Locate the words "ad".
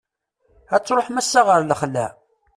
0.75-0.81